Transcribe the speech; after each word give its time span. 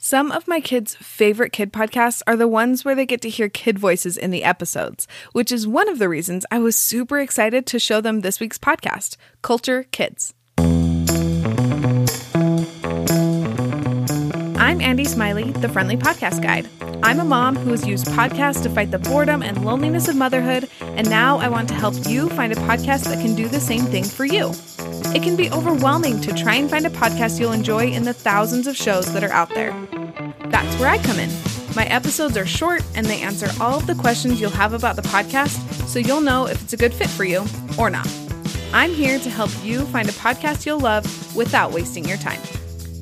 Some 0.00 0.30
of 0.30 0.46
my 0.46 0.60
kids' 0.60 0.94
favorite 0.94 1.52
kid 1.52 1.72
podcasts 1.72 2.22
are 2.28 2.36
the 2.36 2.46
ones 2.46 2.84
where 2.84 2.94
they 2.94 3.04
get 3.04 3.20
to 3.22 3.28
hear 3.28 3.48
kid 3.48 3.80
voices 3.80 4.16
in 4.16 4.30
the 4.30 4.44
episodes, 4.44 5.08
which 5.32 5.50
is 5.50 5.66
one 5.66 5.88
of 5.88 5.98
the 5.98 6.08
reasons 6.08 6.46
I 6.52 6.60
was 6.60 6.76
super 6.76 7.18
excited 7.18 7.66
to 7.66 7.80
show 7.80 8.00
them 8.00 8.20
this 8.20 8.38
week's 8.38 8.58
podcast, 8.58 9.16
Culture 9.42 9.86
Kids. 9.90 10.34
I'm 14.78 14.84
Andy 14.84 15.06
Smiley, 15.06 15.50
the 15.50 15.68
Friendly 15.68 15.96
Podcast 15.96 16.40
Guide. 16.40 16.68
I'm 17.02 17.18
a 17.18 17.24
mom 17.24 17.56
who 17.56 17.72
has 17.72 17.84
used 17.84 18.06
podcasts 18.06 18.62
to 18.62 18.70
fight 18.70 18.92
the 18.92 19.00
boredom 19.00 19.42
and 19.42 19.64
loneliness 19.64 20.06
of 20.06 20.14
motherhood, 20.14 20.70
and 20.80 21.10
now 21.10 21.38
I 21.38 21.48
want 21.48 21.66
to 21.70 21.74
help 21.74 21.94
you 22.06 22.28
find 22.28 22.52
a 22.52 22.56
podcast 22.56 23.06
that 23.06 23.20
can 23.20 23.34
do 23.34 23.48
the 23.48 23.58
same 23.58 23.86
thing 23.86 24.04
for 24.04 24.24
you. 24.24 24.52
It 25.16 25.24
can 25.24 25.34
be 25.34 25.50
overwhelming 25.50 26.20
to 26.20 26.32
try 26.32 26.54
and 26.54 26.70
find 26.70 26.86
a 26.86 26.90
podcast 26.90 27.40
you'll 27.40 27.50
enjoy 27.50 27.88
in 27.88 28.04
the 28.04 28.12
thousands 28.12 28.68
of 28.68 28.76
shows 28.76 29.12
that 29.14 29.24
are 29.24 29.32
out 29.32 29.52
there. 29.52 29.72
That's 30.46 30.78
where 30.78 30.90
I 30.90 30.98
come 30.98 31.18
in. 31.18 31.30
My 31.74 31.86
episodes 31.86 32.36
are 32.36 32.46
short 32.46 32.84
and 32.94 33.04
they 33.04 33.20
answer 33.20 33.50
all 33.60 33.78
of 33.78 33.88
the 33.88 33.96
questions 33.96 34.40
you'll 34.40 34.50
have 34.50 34.74
about 34.74 34.94
the 34.94 35.02
podcast 35.02 35.58
so 35.88 35.98
you'll 35.98 36.20
know 36.20 36.46
if 36.46 36.62
it's 36.62 36.72
a 36.72 36.76
good 36.76 36.94
fit 36.94 37.10
for 37.10 37.24
you 37.24 37.44
or 37.76 37.90
not. 37.90 38.08
I'm 38.72 38.92
here 38.92 39.18
to 39.18 39.28
help 39.28 39.50
you 39.64 39.86
find 39.86 40.08
a 40.08 40.12
podcast 40.12 40.66
you'll 40.66 40.78
love 40.78 41.34
without 41.34 41.72
wasting 41.72 42.04
your 42.04 42.18
time. 42.18 42.40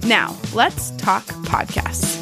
Now, 0.07 0.37
let's 0.55 0.93
talk 0.93 1.25
podcasts. 1.25 2.15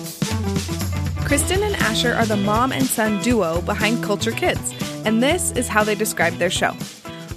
Kristen 1.26 1.62
and 1.62 1.76
Asher 1.76 2.14
are 2.14 2.24
the 2.24 2.34
mom 2.34 2.72
and 2.72 2.86
son 2.86 3.20
duo 3.20 3.60
behind 3.60 4.02
Culture 4.02 4.30
Kids, 4.30 4.72
and 5.04 5.22
this 5.22 5.50
is 5.50 5.68
how 5.68 5.84
they 5.84 5.94
describe 5.94 6.32
their 6.38 6.48
show. 6.48 6.74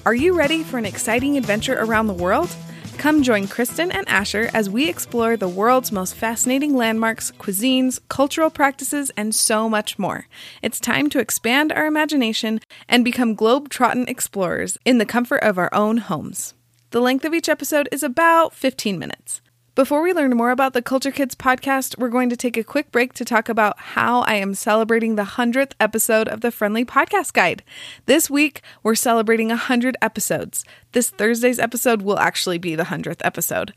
Are 0.06 0.16
you 0.16 0.34
ready 0.34 0.64
for 0.64 0.78
an 0.78 0.86
exciting 0.86 1.36
adventure 1.36 1.78
around 1.78 2.08
the 2.08 2.14
world? 2.14 2.50
Come 2.98 3.24
join 3.24 3.50
Kristen 3.50 3.92
and 3.92 4.08
Asher 4.08 4.50
as 4.54 4.70
we 4.70 4.88
explore 4.88 5.36
the 5.36 5.50
world's 5.50 5.92
most 5.92 6.16
fascinating 6.16 6.78
landmarks, 6.78 7.34
cuisines, 7.34 8.00
cultural 8.08 8.50
practices, 8.50 9.12
and 9.18 9.36
so 9.36 9.68
much 9.68 10.00
more. 10.00 10.28
It's 10.62 10.80
time 10.80 11.10
to 11.10 11.20
expand 11.20 11.74
our 11.74 11.88
imagination 11.88 12.62
and 12.88 13.04
become 13.04 13.36
globe-trotting 13.36 14.08
explorers 14.08 14.78
in 14.86 14.98
the 14.98 15.06
comfort 15.06 15.44
of 15.44 15.58
our 15.58 15.74
own 15.74 15.98
homes. 15.98 16.54
The 16.92 17.02
length 17.02 17.26
of 17.26 17.34
each 17.34 17.50
episode 17.50 17.90
is 17.92 18.02
about 18.02 18.54
15 18.54 18.98
minutes. 18.98 19.42
Before 19.78 20.02
we 20.02 20.12
learn 20.12 20.36
more 20.36 20.50
about 20.50 20.74
the 20.74 20.82
Culture 20.82 21.12
Kids 21.12 21.36
podcast, 21.36 22.00
we're 22.00 22.10
going 22.10 22.32
to 22.32 22.36
take 22.36 22.58
a 22.58 22.64
quick 22.64 22.92
break 22.92 23.14
to 23.14 23.24
talk 23.24 23.48
about 23.48 23.80
how 23.80 24.22
I 24.22 24.34
am 24.34 24.56
celebrating 24.56 25.18
the 25.18 25.24
100th 25.24 25.74
episode 25.80 26.28
of 26.28 26.42
the 26.42 26.50
Friendly 26.50 26.84
Podcast 26.84 27.34
Guide. 27.34 27.62
This 28.08 28.28
week, 28.28 28.64
we're 28.82 28.96
celebrating 28.96 29.50
100 29.50 29.96
episodes. 30.02 30.66
This 30.94 31.12
Thursday's 31.12 31.60
episode 31.60 32.02
will 32.02 32.18
actually 32.18 32.58
be 32.58 32.74
the 32.74 32.86
100th 32.86 33.22
episode 33.24 33.72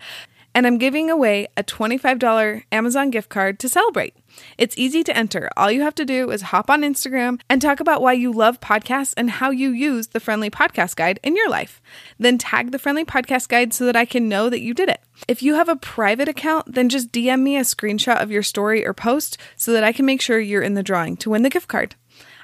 and 0.55 0.67
I'm 0.67 0.79
giving 0.79 1.11
away 1.11 1.49
a 1.57 1.63
$25 1.63 2.65
Amazon 2.73 3.11
gift 3.11 3.29
card 3.29 3.59
to 3.61 3.69
celebrate. 3.69 4.15
It's 4.59 4.77
easy 4.79 5.05
to 5.05 5.17
enter. 5.17 5.51
All 5.57 5.71
you 5.71 5.83
have 5.83 5.95
to 5.97 6.05
do 6.05 6.31
is 6.31 6.43
hop 6.43 6.71
on 6.71 6.83
Instagram 6.83 7.41
and 7.49 7.61
talk 7.61 7.81
about 7.81 8.03
why 8.03 8.13
you 8.15 8.33
love 8.33 8.61
podcasts 8.61 9.15
and 9.17 9.31
how 9.31 9.51
you 9.51 9.71
use 9.71 10.09
the 10.09 10.21
Friendly 10.21 10.51
Podcast 10.51 10.97
Guide 10.97 11.21
in 11.23 11.37
your 11.37 11.49
life. 11.49 11.81
Then 12.19 12.39
tag 12.39 12.73
the 12.73 12.79
Friendly 12.79 13.05
Podcast 13.05 13.49
Guide 13.49 13.73
so 13.73 13.85
that 13.87 13.97
I 13.97 14.05
can 14.05 14.29
know 14.29 14.49
that 14.49 14.61
you 14.61 14.75
did 14.75 14.89
it. 14.89 15.01
If 15.31 15.45
you 15.45 15.55
have 15.55 15.69
a 15.69 15.77
private 15.77 16.29
account, 16.29 16.75
then 16.75 16.89
just 16.89 17.13
DM 17.13 17.43
me 17.43 17.57
a 17.57 17.61
screenshot 17.61 18.21
of 18.21 18.33
your 18.33 18.43
story 18.43 18.85
or 18.85 18.93
post 18.93 19.39
so 19.55 19.73
that 19.73 19.85
I 19.85 19.93
can 19.93 20.05
make 20.05 20.21
sure 20.21 20.41
you're 20.41 20.61
in 20.61 20.75
the 20.75 20.83
drawing 20.83 21.17
to 21.19 21.31
win 21.31 21.45
the 21.45 21.49
gift 21.51 21.69
card. 21.69 21.95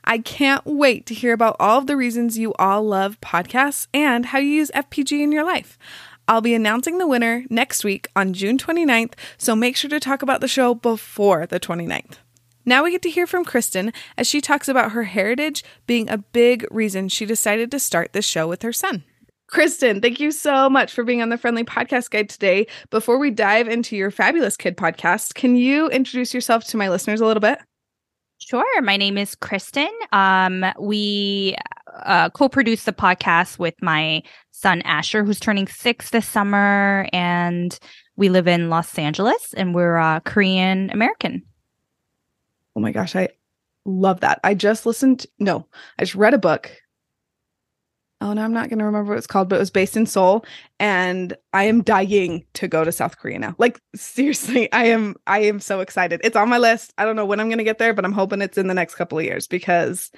I 0.05 0.19
can't 0.19 0.65
wait 0.65 1.05
to 1.07 1.15
hear 1.15 1.33
about 1.33 1.57
all 1.59 1.79
of 1.79 1.89
the 1.89 1.97
reasons 1.97 2.39
you 2.39 2.55
all 2.61 2.85
love 2.85 3.21
podcasts 3.21 3.89
and 3.93 4.27
how 4.27 4.39
you 4.39 4.51
use 4.51 4.71
FPG 4.71 5.21
in 5.21 5.33
your 5.33 5.43
life. 5.43 5.77
I'll 6.29 6.41
be 6.41 6.55
announcing 6.55 6.99
the 6.99 7.09
winner 7.09 7.45
next 7.51 7.83
week 7.83 8.07
on 8.15 8.33
June 8.33 8.57
29th, 8.57 9.15
so 9.37 9.57
make 9.57 9.77
sure 9.77 9.91
to 9.91 9.99
talk 9.99 10.23
about 10.23 10.41
the 10.41 10.47
show 10.47 10.73
before 10.73 11.45
the 11.45 11.59
29th. 11.59 12.19
Now 12.65 12.85
we 12.85 12.93
get 12.93 13.03
to 13.03 13.11
hear 13.11 13.27
from 13.27 13.45
Kristen 13.45 13.93
as 14.17 14.29
she 14.29 14.41
talks 14.41 14.69
about 14.69 14.93
her 14.93 15.03
heritage 15.03 15.65
being 15.89 16.09
a 16.09 16.19
big 16.19 16.65
reason 16.71 17.09
she 17.09 17.27
decided 17.27 17.73
to 17.73 17.81
start 17.81 18.13
this 18.13 18.25
show 18.25 18.47
with 18.47 18.63
her 18.63 18.73
son. 18.73 19.03
Kristen, 19.49 20.01
thank 20.01 20.19
you 20.19 20.33
so 20.33 20.69
much 20.69 20.93
for 20.93 21.05
being 21.05 21.23
on 21.23 21.29
the 21.29 21.39
Friendly 21.39 21.63
Podcast 21.63 22.11
Guide 22.11 22.29
today. 22.29 22.67
Before 22.91 23.17
we 23.17 23.31
dive 23.31 23.69
into 23.69 23.97
your 23.97 24.11
fabulous 24.11 24.57
kid 24.57 24.77
podcast, 24.77 25.35
can 25.35 25.55
you 25.55 25.89
introduce 25.89 26.35
yourself 26.35 26.65
to 26.69 26.77
my 26.77 26.89
listeners 26.89 27.21
a 27.21 27.27
little 27.27 27.41
bit? 27.41 27.59
Sure. 28.39 28.83
My 28.83 28.97
name 28.97 29.17
is 29.17 29.35
Kristen. 29.37 29.89
Um, 30.13 30.65
we 30.81 31.57
uh, 32.05 32.29
co-produce 32.31 32.85
the 32.85 32.93
podcast 32.93 33.59
with 33.59 33.75
my 33.81 34.23
son 34.51 34.83
Asher, 34.83 35.25
who's 35.25 35.41
turning 35.41 35.69
six 35.69 36.11
this 36.11 36.27
summer, 36.27 37.09
and 37.13 37.79
we 38.17 38.29
live 38.29 38.49
in 38.49 38.69
Los 38.69 38.99
Angeles, 38.99 39.55
and 39.55 39.75
we're 39.75 39.97
uh, 39.97 40.21
Korean 40.21 40.91
American. 40.91 41.43
Oh 42.75 42.81
my 42.81 42.91
gosh, 42.91 43.15
I 43.15 43.29
love 43.85 44.21
that. 44.21 44.41
I 44.43 44.55
just 44.55 44.87
listened. 44.87 45.25
no, 45.39 45.67
I 45.99 46.03
just 46.03 46.17
read 46.17 46.35
a 46.35 46.39
book. 46.39 46.71
Oh 48.21 48.33
no, 48.33 48.43
I'm 48.43 48.53
not 48.53 48.71
going 48.71 48.79
to 48.79 48.85
remember 48.85 49.11
what 49.11 49.19
it's 49.19 49.27
called, 49.27 49.51
but 49.51 49.57
it 49.57 49.59
was 49.59 49.71
based 49.71 49.97
in 49.97 50.07
Seoul, 50.07 50.45
and 50.81 51.37
I 51.53 51.65
am 51.65 51.83
dying 51.83 52.47
to 52.55 52.67
go 52.67 52.83
to 52.83 52.91
South 52.91 53.19
Korea 53.19 53.39
now. 53.39 53.55
Like 53.59 53.79
seriously, 53.95 54.73
I 54.73 54.87
am. 54.87 55.17
I 55.27 55.41
am 55.41 55.61
so 55.61 55.81
excited. 55.81 56.21
It's 56.25 56.37
on 56.37 56.49
my 56.49 56.59
list. 56.59 56.95
I 56.97 57.05
don't 57.05 57.17
know 57.17 57.27
when 57.27 57.41
I'm 57.41 57.49
going 57.49 57.59
to 57.59 57.65
get 57.65 57.79
there, 57.79 57.93
but 57.93 58.05
I'm 58.07 58.13
hoping 58.13 58.41
it's 58.41 58.57
in 58.57 58.69
the 58.69 58.75
next 58.75 58.95
couple 58.95 59.19
of 59.19 59.25
years 59.25 59.47
because, 59.47 60.11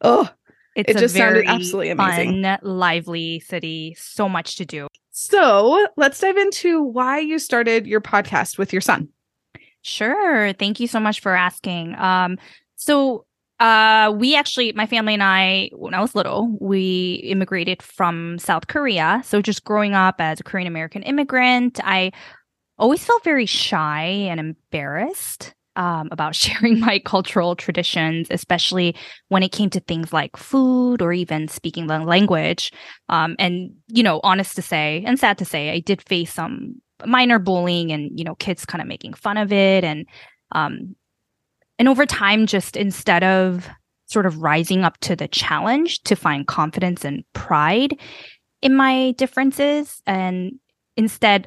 oh, 0.00 0.28
it's 0.76 0.90
it 0.90 0.98
just 0.98 1.16
sounded 1.16 1.46
absolutely 1.46 1.90
amazing. 1.90 2.42
Fun, 2.42 2.58
lively 2.62 3.40
city, 3.40 3.96
so 3.98 4.28
much 4.28 4.56
to 4.56 4.64
do. 4.64 4.86
So 5.10 5.86
let's 5.96 6.18
dive 6.20 6.36
into 6.36 6.82
why 6.82 7.18
you 7.18 7.38
started 7.38 7.86
your 7.86 8.00
podcast 8.00 8.58
with 8.58 8.72
your 8.72 8.80
son. 8.80 9.08
Sure. 9.82 10.52
Thank 10.54 10.80
you 10.80 10.88
so 10.88 10.98
much 10.98 11.20
for 11.20 11.34
asking. 11.34 11.94
Um, 11.96 12.38
so 12.76 13.26
uh, 13.64 14.10
we 14.10 14.36
actually, 14.36 14.70
my 14.72 14.84
family 14.84 15.14
and 15.14 15.22
I, 15.22 15.70
when 15.72 15.94
I 15.94 16.00
was 16.02 16.14
little, 16.14 16.54
we 16.60 17.14
immigrated 17.24 17.80
from 17.80 18.38
South 18.38 18.66
Korea. 18.66 19.22
So 19.24 19.40
just 19.40 19.64
growing 19.64 19.94
up 19.94 20.16
as 20.18 20.38
a 20.38 20.44
Korean 20.44 20.66
American 20.66 21.02
immigrant, 21.02 21.80
I 21.82 22.12
always 22.78 23.02
felt 23.02 23.24
very 23.24 23.46
shy 23.46 24.02
and 24.02 24.38
embarrassed 24.38 25.54
um, 25.76 26.10
about 26.12 26.34
sharing 26.34 26.78
my 26.78 26.98
cultural 26.98 27.56
traditions, 27.56 28.28
especially 28.30 28.94
when 29.28 29.42
it 29.42 29.50
came 29.50 29.70
to 29.70 29.80
things 29.80 30.12
like 30.12 30.36
food 30.36 31.00
or 31.00 31.14
even 31.14 31.48
speaking 31.48 31.86
the 31.86 32.00
language. 32.00 32.70
Um, 33.08 33.34
and, 33.38 33.70
you 33.88 34.02
know, 34.02 34.20
honest 34.22 34.56
to 34.56 34.62
say 34.62 35.02
and 35.06 35.18
sad 35.18 35.38
to 35.38 35.46
say, 35.46 35.70
I 35.70 35.78
did 35.78 36.06
face 36.06 36.34
some 36.34 36.82
minor 37.06 37.38
bullying 37.38 37.92
and, 37.92 38.10
you 38.18 38.26
know, 38.26 38.34
kids 38.34 38.66
kind 38.66 38.82
of 38.82 38.88
making 38.88 39.14
fun 39.14 39.38
of 39.38 39.54
it. 39.54 39.84
And, 39.84 40.04
um, 40.52 40.96
and 41.78 41.88
over 41.88 42.06
time, 42.06 42.46
just 42.46 42.76
instead 42.76 43.24
of 43.24 43.68
sort 44.06 44.26
of 44.26 44.42
rising 44.42 44.84
up 44.84 44.98
to 44.98 45.16
the 45.16 45.28
challenge 45.28 46.02
to 46.04 46.14
find 46.14 46.46
confidence 46.46 47.04
and 47.04 47.24
pride 47.32 47.98
in 48.62 48.74
my 48.74 49.12
differences 49.12 50.02
and 50.06 50.52
instead 50.96 51.46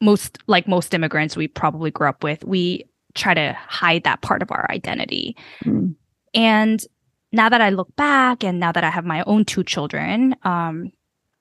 most 0.00 0.38
like 0.46 0.68
most 0.68 0.92
immigrants 0.92 1.36
we 1.36 1.48
probably 1.48 1.90
grew 1.90 2.08
up 2.08 2.22
with 2.22 2.44
we 2.44 2.84
try 3.16 3.34
to 3.34 3.56
hide 3.66 4.04
that 4.04 4.20
part 4.20 4.42
of 4.42 4.52
our 4.52 4.70
identity. 4.70 5.36
Mm. 5.64 5.96
And 6.34 6.84
now 7.32 7.48
that 7.48 7.60
I 7.60 7.70
look 7.70 7.94
back 7.96 8.44
and 8.44 8.60
now 8.60 8.70
that 8.72 8.84
I 8.84 8.90
have 8.90 9.04
my 9.04 9.24
own 9.26 9.44
two 9.44 9.64
children, 9.64 10.36
um, 10.42 10.92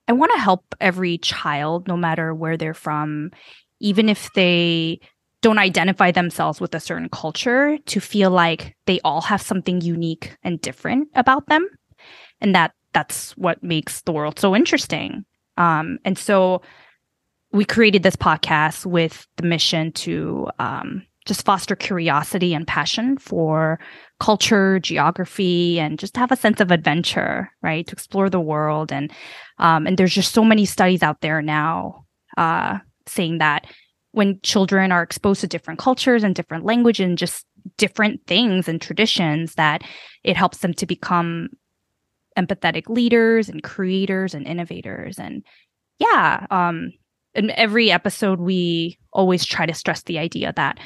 I 0.08 0.14
want 0.14 0.32
to 0.34 0.40
help 0.40 0.64
every 0.80 1.18
child, 1.18 1.88
no 1.88 1.98
matter 1.98 2.34
where 2.34 2.58
they're 2.58 2.74
from, 2.74 3.32
even 3.80 4.10
if 4.10 4.32
they 4.34 5.00
don't 5.46 5.60
identify 5.60 6.10
themselves 6.10 6.60
with 6.60 6.74
a 6.74 6.80
certain 6.80 7.08
culture, 7.08 7.78
to 7.86 8.00
feel 8.00 8.32
like 8.32 8.76
they 8.88 9.00
all 9.02 9.22
have 9.22 9.44
something 9.44 9.80
unique 9.80 10.36
and 10.42 10.60
different 10.60 11.08
about 11.14 11.46
them. 11.50 11.70
And 12.42 12.56
that 12.56 12.72
that's 12.94 13.38
what 13.38 13.62
makes 13.62 14.02
the 14.02 14.12
world 14.12 14.40
so 14.40 14.56
interesting. 14.56 15.24
Um, 15.58 16.00
and 16.04 16.18
so 16.18 16.64
we 17.52 17.64
created 17.64 18.02
this 18.02 18.16
podcast 18.16 18.88
with 18.88 19.28
the 19.36 19.44
mission 19.44 19.92
to 19.92 20.50
um, 20.58 21.04
just 21.28 21.46
foster 21.46 21.76
curiosity 21.76 22.56
and 22.56 22.66
passion 22.66 23.20
for 23.20 23.80
culture, 24.20 24.80
geography, 24.80 25.80
and 25.80 26.00
just 26.00 26.18
have 26.18 26.32
a 26.32 26.36
sense 26.36 26.60
of 26.60 26.72
adventure, 26.72 27.52
right? 27.62 27.86
To 27.86 27.94
explore 27.94 28.32
the 28.32 28.40
world. 28.40 28.92
And 28.92 29.12
um, 29.60 29.86
and 29.86 29.96
there's 29.96 30.16
just 30.16 30.34
so 30.34 30.44
many 30.44 30.66
studies 30.66 31.04
out 31.04 31.22
there 31.22 31.44
now 31.44 32.06
uh, 32.36 32.80
saying 33.06 33.38
that 33.38 33.68
when 34.16 34.40
children 34.42 34.92
are 34.92 35.04
exposed 35.04 35.42
to 35.42 35.48
different 35.48 35.80
cultures 35.80 36.24
and 36.24 36.34
different 36.34 36.64
language 36.64 37.00
and 37.00 37.18
just 37.18 37.46
different 37.78 38.26
things 38.28 38.68
and 38.68 38.82
traditions, 38.82 39.56
that 39.56 39.84
it 40.24 40.38
helps 40.38 40.60
them 40.60 40.74
to 40.74 40.86
become 40.86 41.50
empathetic 42.38 42.90
leaders 42.90 43.50
and 43.50 43.62
creators 43.62 44.34
and 44.34 44.48
innovators. 44.48 45.20
And 45.20 45.44
yeah, 46.00 46.48
um, 46.50 46.92
in 47.34 47.52
every 47.52 47.92
episode, 47.92 48.40
we 48.40 48.98
always 49.12 49.46
try 49.46 49.66
to 49.66 49.74
stress 49.74 50.04
the 50.04 50.18
idea 50.18 50.54
that 50.56 50.80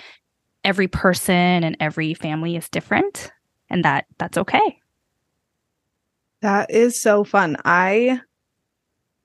every 0.63 0.87
person 0.87 1.63
and 1.63 1.77
every 1.79 2.15
family 2.15 2.55
is 2.55 2.67
different 2.69 3.31
and 3.69 3.85
that 3.85 4.05
that's 4.17 4.37
okay. 4.37 4.79
That 6.41 6.71
is 6.71 6.99
so 6.99 7.23
fun. 7.23 7.57
I 7.63 8.21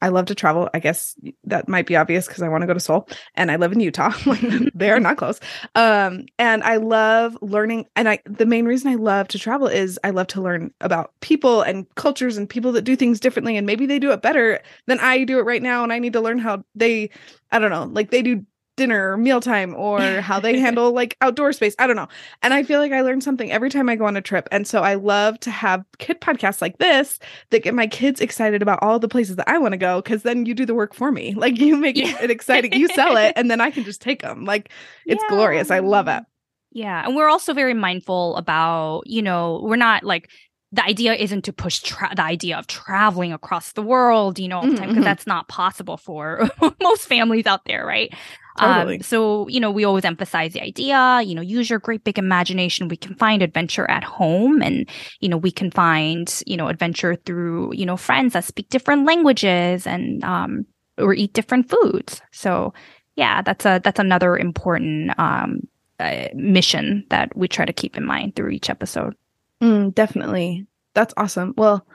I 0.04 0.08
love 0.08 0.26
to 0.26 0.34
travel. 0.34 0.68
I 0.74 0.80
guess 0.80 1.16
that 1.44 1.66
might 1.66 1.86
be 1.86 1.96
obvious 1.96 2.26
because 2.26 2.42
I 2.42 2.48
want 2.48 2.60
to 2.60 2.66
go 2.66 2.74
to 2.74 2.80
Seoul 2.80 3.08
and 3.36 3.50
I 3.50 3.56
live 3.56 3.72
in 3.72 3.80
Utah. 3.80 4.12
they 4.74 4.90
are 4.90 5.00
not 5.00 5.16
close. 5.16 5.40
Um, 5.74 6.26
and 6.38 6.62
I 6.62 6.76
love 6.76 7.38
learning. 7.40 7.86
And 7.96 8.06
I, 8.06 8.18
the 8.26 8.44
main 8.44 8.66
reason 8.66 8.90
I 8.90 8.96
love 8.96 9.28
to 9.28 9.38
travel 9.38 9.66
is 9.66 9.98
I 10.04 10.10
love 10.10 10.26
to 10.26 10.42
learn 10.42 10.74
about 10.82 11.14
people 11.20 11.62
and 11.62 11.86
cultures 11.94 12.36
and 12.36 12.46
people 12.46 12.72
that 12.72 12.82
do 12.82 12.96
things 12.96 13.18
differently. 13.18 13.56
And 13.56 13.66
maybe 13.66 13.86
they 13.86 13.98
do 13.98 14.12
it 14.12 14.20
better 14.20 14.60
than 14.84 15.00
I 15.00 15.24
do 15.24 15.38
it 15.38 15.46
right 15.46 15.62
now. 15.62 15.82
And 15.84 15.90
I 15.90 16.00
need 16.00 16.12
to 16.12 16.20
learn 16.20 16.38
how 16.38 16.64
they, 16.74 17.08
I 17.50 17.58
don't 17.58 17.70
know, 17.70 17.84
like 17.84 18.10
they 18.10 18.20
do 18.20 18.44
dinner 18.76 19.12
or 19.12 19.16
mealtime 19.16 19.74
or 19.74 20.20
how 20.20 20.40
they 20.40 20.58
handle 20.60 20.92
like 20.92 21.16
outdoor 21.20 21.52
space. 21.52 21.74
I 21.78 21.86
don't 21.86 21.96
know. 21.96 22.08
And 22.42 22.52
I 22.52 22.62
feel 22.62 22.80
like 22.80 22.92
I 22.92 23.02
learn 23.02 23.20
something 23.20 23.50
every 23.50 23.70
time 23.70 23.88
I 23.88 23.96
go 23.96 24.06
on 24.06 24.16
a 24.16 24.22
trip. 24.22 24.48
And 24.50 24.66
so 24.66 24.82
I 24.82 24.94
love 24.94 25.38
to 25.40 25.50
have 25.50 25.84
kid 25.98 26.20
podcasts 26.20 26.60
like 26.60 26.78
this 26.78 27.18
that 27.50 27.62
get 27.62 27.74
my 27.74 27.86
kids 27.86 28.20
excited 28.20 28.62
about 28.62 28.82
all 28.82 28.98
the 28.98 29.08
places 29.08 29.36
that 29.36 29.48
I 29.48 29.58
want 29.58 29.72
to 29.72 29.78
go 29.78 30.00
because 30.00 30.22
then 30.22 30.46
you 30.46 30.54
do 30.54 30.66
the 30.66 30.74
work 30.74 30.94
for 30.94 31.12
me. 31.12 31.34
Like 31.44 31.58
you 31.58 31.76
make 31.76 31.98
yeah. 31.98 32.22
it 32.22 32.30
exciting. 32.30 32.72
You 32.72 32.88
sell 32.88 33.18
it 33.18 33.34
and 33.36 33.50
then 33.50 33.60
I 33.60 33.70
can 33.70 33.84
just 33.84 34.00
take 34.00 34.22
them. 34.22 34.46
Like 34.46 34.70
it's 35.04 35.22
yeah. 35.28 35.36
glorious. 35.36 35.70
I 35.70 35.80
love 35.80 36.08
it. 36.08 36.24
Yeah. 36.72 37.04
And 37.04 37.14
we're 37.14 37.28
also 37.28 37.52
very 37.52 37.74
mindful 37.74 38.34
about, 38.36 39.02
you 39.04 39.20
know, 39.20 39.60
we're 39.62 39.76
not 39.76 40.04
like 40.04 40.30
the 40.74 40.84
idea 40.84 41.14
isn't 41.14 41.42
to 41.44 41.52
push 41.52 41.80
tra- 41.80 42.14
the 42.16 42.22
idea 42.22 42.58
of 42.58 42.66
traveling 42.66 43.32
across 43.32 43.72
the 43.72 43.82
world, 43.82 44.38
you 44.40 44.48
know, 44.48 44.58
all 44.58 44.66
the 44.66 44.76
time 44.76 44.88
because 44.88 44.94
mm-hmm. 44.94 45.04
that's 45.04 45.26
not 45.26 45.46
possible 45.48 45.96
for 45.96 46.48
most 46.82 47.06
families 47.06 47.46
out 47.46 47.64
there, 47.64 47.86
right? 47.86 48.12
Totally. 48.58 48.96
Um, 48.96 49.02
so, 49.02 49.48
you 49.48 49.58
know, 49.58 49.70
we 49.70 49.84
always 49.84 50.04
emphasize 50.04 50.52
the 50.52 50.60
idea, 50.60 51.20
you 51.22 51.34
know, 51.34 51.42
use 51.42 51.68
your 51.68 51.80
great 51.80 52.04
big 52.04 52.18
imagination. 52.18 52.86
We 52.86 52.96
can 52.96 53.16
find 53.16 53.42
adventure 53.42 53.90
at 53.90 54.04
home 54.04 54.62
and, 54.62 54.88
you 55.18 55.28
know, 55.28 55.36
we 55.36 55.50
can 55.50 55.72
find, 55.72 56.32
you 56.46 56.56
know, 56.56 56.68
adventure 56.68 57.16
through, 57.16 57.74
you 57.74 57.84
know, 57.84 57.96
friends 57.96 58.34
that 58.34 58.44
speak 58.44 58.68
different 58.68 59.06
languages 59.06 59.88
and, 59.88 60.22
um, 60.22 60.66
or 60.98 61.14
eat 61.14 61.32
different 61.32 61.68
foods. 61.68 62.22
So, 62.30 62.72
yeah, 63.16 63.42
that's 63.42 63.66
a, 63.66 63.80
that's 63.82 63.98
another 63.98 64.36
important, 64.36 65.18
um, 65.18 65.66
uh, 65.98 66.28
mission 66.34 67.04
that 67.10 67.36
we 67.36 67.48
try 67.48 67.64
to 67.64 67.72
keep 67.72 67.96
in 67.96 68.04
mind 68.04 68.36
through 68.36 68.50
each 68.50 68.70
episode. 68.70 69.14
Mm, 69.60 69.94
definitely. 69.94 70.66
That's 70.94 71.14
awesome. 71.16 71.54
Well, 71.56 71.86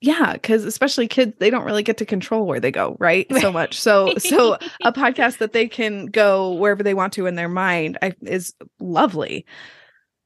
yeah, 0.00 0.32
because 0.32 0.64
especially 0.64 1.06
kids, 1.06 1.34
they 1.38 1.50
don't 1.50 1.64
really 1.64 1.82
get 1.82 1.98
to 1.98 2.06
control 2.06 2.46
where 2.46 2.60
they 2.60 2.70
go, 2.70 2.96
right? 2.98 3.26
So 3.40 3.52
much. 3.52 3.78
So, 3.78 4.14
so 4.16 4.54
a 4.84 4.92
podcast 4.92 5.38
that 5.38 5.52
they 5.52 5.68
can 5.68 6.06
go 6.06 6.52
wherever 6.52 6.82
they 6.82 6.94
want 6.94 7.12
to 7.14 7.26
in 7.26 7.34
their 7.34 7.50
mind 7.50 7.98
I, 8.00 8.14
is 8.22 8.54
lovely. 8.78 9.44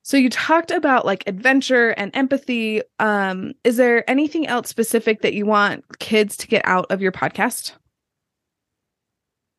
So 0.03 0.17
you 0.17 0.31
talked 0.31 0.71
about 0.71 1.05
like 1.05 1.25
adventure 1.27 1.91
and 1.91 2.15
empathy. 2.15 2.83
Um, 3.01 3.55
is 3.65 3.77
there 3.77 4.09
anything 4.09 4.47
else 4.47 4.69
specific 4.69 5.23
that 5.23 5.35
you 5.35 5.45
want 5.45 5.99
kids 5.99 6.37
to 6.39 6.47
get 6.47 6.63
out 6.67 6.87
of 6.91 7.03
your 7.03 7.13
podcast? 7.13 7.73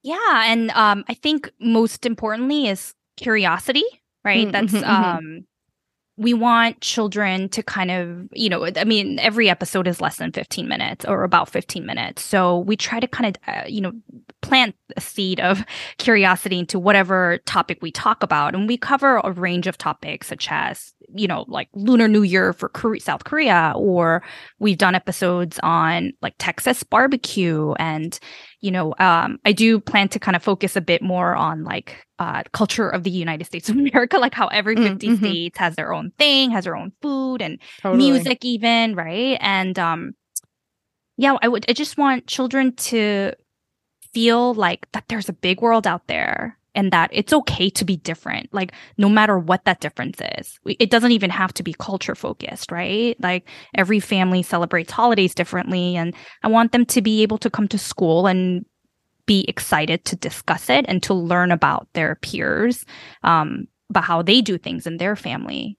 Yeah, 0.01 0.43
and 0.45 0.69
um, 0.71 1.03
I 1.09 1.15
think 1.15 1.51
most 1.59 2.05
importantly 2.05 2.67
is 2.67 2.93
curiosity, 3.17 3.83
right? 4.23 4.47
Mm, 4.47 4.51
That's 4.51 4.73
mm-hmm, 4.73 4.85
mm-hmm. 4.85 5.17
um 5.17 5.45
we 6.17 6.33
want 6.33 6.79
children 6.81 7.49
to 7.49 7.61
kind 7.61 7.91
of, 7.91 8.29
you 8.31 8.49
know, 8.49 8.65
I 8.65 8.85
mean, 8.85 9.19
every 9.19 9.49
episode 9.49 9.87
is 9.87 9.99
less 9.99 10.17
than 10.17 10.31
15 10.31 10.67
minutes 10.67 11.03
or 11.05 11.23
about 11.23 11.49
15 11.49 11.85
minutes. 11.85 12.23
So 12.23 12.59
we 12.59 12.77
try 12.77 12.99
to 12.99 13.07
kind 13.07 13.35
of, 13.35 13.53
uh, 13.53 13.67
you 13.67 13.81
know, 13.81 13.91
plant 14.45 14.75
a 14.95 15.01
seed 15.01 15.39
of 15.39 15.65
curiosity 15.97 16.59
into 16.59 16.77
whatever 16.77 17.39
topic 17.45 17.79
we 17.81 17.91
talk 17.91 18.21
about. 18.21 18.53
And 18.53 18.67
we 18.67 18.77
cover 18.77 19.17
a 19.17 19.31
range 19.31 19.65
of 19.65 19.77
topics 19.77 20.27
such 20.27 20.47
as, 20.51 20.93
you 21.15 21.27
know, 21.27 21.45
like 21.47 21.67
Lunar 21.73 22.07
New 22.07 22.21
Year 22.21 22.53
for 22.53 22.69
Korea, 22.69 23.01
South 23.01 23.23
Korea, 23.23 23.73
or 23.75 24.21
we've 24.59 24.77
done 24.77 24.93
episodes 24.93 25.59
on 25.63 26.13
like 26.21 26.35
Texas 26.37 26.83
barbecue 26.83 27.73
and, 27.73 28.19
you 28.61 28.69
know, 28.69 28.93
um, 28.99 29.39
I 29.45 29.51
do 29.51 29.79
plan 29.79 30.09
to 30.09 30.19
kind 30.19 30.35
of 30.35 30.43
focus 30.43 30.75
a 30.75 30.81
bit 30.81 31.01
more 31.01 31.35
on 31.35 31.63
like 31.63 32.05
uh, 32.19 32.43
culture 32.53 32.87
of 32.87 33.03
the 33.03 33.11
United 33.11 33.45
States 33.45 33.67
of 33.67 33.75
America, 33.79 34.19
like 34.19 34.35
how 34.35 34.47
every 34.47 34.75
50 34.75 34.89
mm, 34.89 35.11
mm-hmm. 35.11 35.25
states 35.25 35.57
has 35.57 35.75
their 35.75 35.91
own 35.91 36.11
thing, 36.19 36.51
has 36.51 36.65
their 36.65 36.75
own 36.75 36.91
food 37.01 37.41
and 37.41 37.59
totally. 37.81 38.11
music, 38.11 38.45
even, 38.45 38.93
right? 38.93 39.37
And 39.41 39.77
um, 39.79 40.13
yeah, 41.17 41.35
I 41.41 41.47
would, 41.47 41.65
I 41.67 41.73
just 41.73 41.97
want 41.97 42.27
children 42.27 42.75
to 42.75 43.33
feel 44.15 44.53
like 44.53 44.87
that 44.93 45.03
there's 45.09 45.27
a 45.27 45.33
big 45.33 45.61
world 45.61 45.85
out 45.85 46.07
there 46.07 46.57
and 46.73 46.91
that 46.91 47.09
it's 47.11 47.33
okay 47.33 47.69
to 47.69 47.83
be 47.83 47.97
different 47.97 48.53
like 48.53 48.71
no 48.97 49.09
matter 49.09 49.37
what 49.37 49.65
that 49.65 49.81
difference 49.81 50.19
is. 50.37 50.57
It 50.65 50.89
doesn't 50.89 51.11
even 51.11 51.29
have 51.29 51.53
to 51.55 51.63
be 51.63 51.75
culture 51.77 52.15
focused 52.15 52.71
right? 52.71 53.19
Like 53.19 53.45
every 53.75 53.99
family 53.99 54.41
celebrates 54.41 54.93
holidays 54.93 55.35
differently 55.35 55.97
and 55.97 56.15
i 56.43 56.47
want 56.47 56.71
them 56.71 56.85
to 56.85 57.01
be 57.01 57.23
able 57.23 57.37
to 57.39 57.49
come 57.49 57.67
to 57.67 57.77
school 57.77 58.25
and 58.25 58.65
be 59.25 59.43
excited 59.49 60.05
to 60.05 60.15
discuss 60.15 60.69
it 60.69 60.85
and 60.87 61.03
to 61.03 61.13
learn 61.13 61.51
about 61.51 61.87
their 61.93 62.15
peers 62.15 62.85
um, 63.23 63.67
about 63.89 64.05
how 64.05 64.21
they 64.21 64.39
do 64.39 64.57
things 64.57 64.87
in 64.87 64.97
their 64.97 65.17
family. 65.17 65.77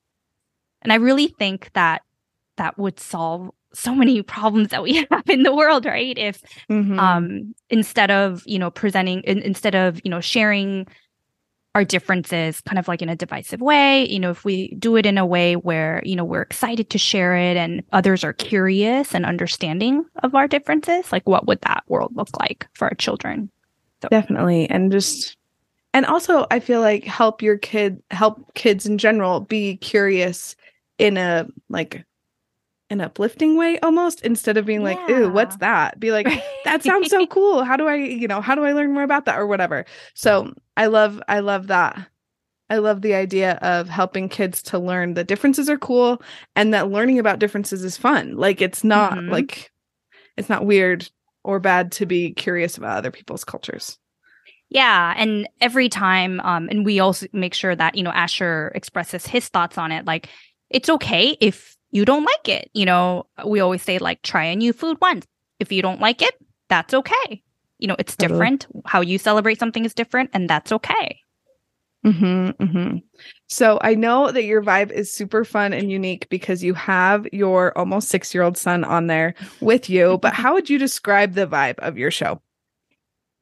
And 0.82 0.92
i 0.92 0.96
really 0.96 1.28
think 1.38 1.70
that 1.72 2.02
that 2.58 2.78
would 2.78 3.00
solve 3.00 3.50
so 3.74 3.94
many 3.94 4.22
problems 4.22 4.68
that 4.68 4.82
we 4.82 5.06
have 5.10 5.28
in 5.28 5.42
the 5.42 5.54
world 5.54 5.84
right 5.84 6.16
if 6.18 6.42
mm-hmm. 6.70 6.98
um 6.98 7.54
instead 7.70 8.10
of 8.10 8.42
you 8.46 8.58
know 8.58 8.70
presenting 8.70 9.20
in, 9.22 9.38
instead 9.38 9.74
of 9.74 10.00
you 10.04 10.10
know 10.10 10.20
sharing 10.20 10.86
our 11.74 11.84
differences 11.84 12.62
kind 12.62 12.78
of 12.78 12.88
like 12.88 13.02
in 13.02 13.10
a 13.10 13.16
divisive 13.16 13.60
way 13.60 14.08
you 14.08 14.18
know 14.18 14.30
if 14.30 14.44
we 14.44 14.74
do 14.78 14.96
it 14.96 15.04
in 15.04 15.18
a 15.18 15.26
way 15.26 15.56
where 15.56 16.00
you 16.04 16.16
know 16.16 16.24
we're 16.24 16.42
excited 16.42 16.88
to 16.88 16.98
share 16.98 17.36
it 17.36 17.56
and 17.56 17.82
others 17.92 18.24
are 18.24 18.32
curious 18.32 19.14
and 19.14 19.26
understanding 19.26 20.04
of 20.22 20.34
our 20.34 20.48
differences 20.48 21.12
like 21.12 21.28
what 21.28 21.46
would 21.46 21.60
that 21.60 21.84
world 21.86 22.16
look 22.16 22.30
like 22.38 22.66
for 22.72 22.88
our 22.88 22.94
children 22.94 23.50
so. 24.00 24.08
definitely 24.08 24.68
and 24.70 24.90
just 24.90 25.36
and 25.92 26.06
also 26.06 26.46
i 26.50 26.58
feel 26.58 26.80
like 26.80 27.04
help 27.04 27.42
your 27.42 27.58
kid 27.58 28.02
help 28.10 28.54
kids 28.54 28.86
in 28.86 28.96
general 28.96 29.40
be 29.40 29.76
curious 29.76 30.56
in 30.98 31.18
a 31.18 31.46
like 31.68 32.06
an 32.88 33.00
uplifting 33.00 33.56
way 33.56 33.78
almost 33.80 34.20
instead 34.22 34.56
of 34.56 34.64
being 34.64 34.80
yeah. 34.80 34.94
like 34.94 35.10
ooh 35.10 35.28
what's 35.28 35.56
that? 35.56 35.98
Be 35.98 36.12
like 36.12 36.26
that 36.64 36.82
sounds 36.82 37.10
so 37.10 37.26
cool. 37.26 37.64
How 37.64 37.76
do 37.76 37.86
i 37.86 37.94
you 37.94 38.28
know 38.28 38.40
how 38.40 38.54
do 38.54 38.64
i 38.64 38.72
learn 38.72 38.92
more 38.92 39.02
about 39.02 39.24
that? 39.26 39.38
or 39.38 39.46
whatever. 39.46 39.84
So 40.14 40.52
i 40.76 40.86
love 40.86 41.20
i 41.28 41.40
love 41.40 41.68
that. 41.68 42.08
I 42.68 42.78
love 42.78 43.02
the 43.02 43.14
idea 43.14 43.54
of 43.62 43.88
helping 43.88 44.28
kids 44.28 44.60
to 44.64 44.78
learn 44.78 45.14
that 45.14 45.28
differences 45.28 45.70
are 45.70 45.78
cool 45.78 46.20
and 46.56 46.74
that 46.74 46.90
learning 46.90 47.20
about 47.20 47.38
differences 47.38 47.84
is 47.84 47.96
fun. 47.96 48.36
Like 48.36 48.60
it's 48.60 48.82
not 48.82 49.12
mm-hmm. 49.12 49.30
like 49.30 49.70
it's 50.36 50.48
not 50.48 50.66
weird 50.66 51.08
or 51.44 51.60
bad 51.60 51.92
to 51.92 52.06
be 52.06 52.32
curious 52.32 52.76
about 52.76 52.98
other 52.98 53.12
people's 53.12 53.44
cultures. 53.44 53.98
Yeah, 54.68 55.14
and 55.16 55.48
every 55.60 55.88
time, 55.88 56.40
um, 56.40 56.68
and 56.68 56.84
we 56.84 56.98
also 56.98 57.26
make 57.32 57.54
sure 57.54 57.74
that 57.76 57.94
you 57.94 58.02
know 58.02 58.10
Asher 58.10 58.72
expresses 58.74 59.24
his 59.26 59.48
thoughts 59.48 59.78
on 59.78 59.92
it. 59.92 60.06
Like, 60.06 60.28
it's 60.70 60.88
okay 60.88 61.36
if 61.40 61.75
you 61.96 62.04
don't 62.04 62.24
like 62.24 62.48
it. 62.48 62.70
You 62.74 62.84
know, 62.84 63.26
we 63.44 63.60
always 63.60 63.82
say 63.82 63.98
like 63.98 64.20
try 64.20 64.44
a 64.44 64.54
new 64.54 64.72
food 64.72 64.98
once. 65.00 65.26
If 65.58 65.72
you 65.72 65.80
don't 65.80 66.00
like 66.00 66.20
it, 66.20 66.34
that's 66.68 66.92
okay. 66.92 67.42
You 67.78 67.88
know, 67.88 67.96
it's 67.98 68.16
different. 68.16 68.66
How 68.84 69.00
you 69.00 69.18
celebrate 69.18 69.58
something 69.58 69.84
is 69.84 69.94
different, 69.94 70.30
and 70.32 70.48
that's 70.48 70.72
okay. 70.72 71.20
Mm-hmm, 72.04 72.62
mm-hmm. 72.62 72.98
So 73.48 73.78
I 73.80 73.94
know 73.94 74.30
that 74.30 74.44
your 74.44 74.62
vibe 74.62 74.92
is 74.92 75.12
super 75.12 75.44
fun 75.44 75.72
and 75.72 75.90
unique 75.90 76.28
because 76.28 76.62
you 76.62 76.74
have 76.74 77.26
your 77.32 77.76
almost 77.76 78.08
six 78.08 78.34
year 78.34 78.44
old 78.44 78.58
son 78.58 78.84
on 78.84 79.06
there 79.06 79.34
with 79.60 79.88
you. 79.90 80.18
But 80.22 80.34
how 80.34 80.52
would 80.52 80.68
you 80.68 80.78
describe 80.78 81.32
the 81.32 81.46
vibe 81.46 81.78
of 81.78 81.98
your 81.98 82.10
show? 82.10 82.40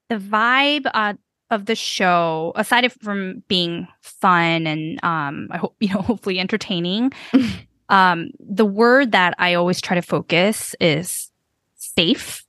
The 0.08 0.16
vibe 0.16 0.86
uh, 0.94 1.14
of 1.50 1.66
the 1.66 1.74
show, 1.74 2.52
aside 2.56 2.90
from 3.02 3.42
being 3.48 3.86
fun 4.00 4.66
and 4.66 5.02
um, 5.04 5.48
I 5.50 5.58
hope 5.58 5.76
you 5.80 5.92
know, 5.92 6.00
hopefully 6.00 6.38
entertaining, 6.38 7.12
um, 7.88 8.30
the 8.40 8.64
word 8.64 9.12
that 9.12 9.34
I 9.38 9.54
always 9.54 9.80
try 9.80 9.94
to 9.94 10.02
focus 10.02 10.74
is 10.80 11.30
safe 11.76 12.44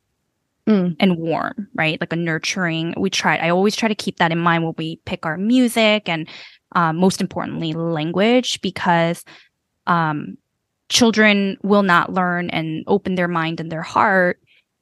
mm. 0.67 0.95
and 0.99 1.17
warm, 1.17 1.67
right? 1.75 1.99
Like 1.99 2.13
a 2.13 2.17
nurturing. 2.17 2.93
We 2.97 3.09
try, 3.09 3.37
I 3.37 3.49
always 3.49 3.75
try 3.75 3.89
to 3.89 3.95
keep 3.95 4.17
that 4.17 4.31
in 4.31 4.39
mind 4.39 4.63
when 4.63 4.75
we 4.77 4.97
pick 5.05 5.25
our 5.25 5.37
music 5.37 6.07
and 6.07 6.27
um, 6.73 6.97
most 6.97 7.21
importantly, 7.21 7.73
language, 7.73 8.61
because 8.61 9.23
um, 9.87 10.37
children 10.89 11.57
will 11.63 11.83
not 11.83 12.13
learn 12.13 12.49
and 12.49 12.83
open 12.87 13.15
their 13.15 13.27
mind 13.27 13.59
and 13.59 13.71
their 13.71 13.81
heart 13.81 14.39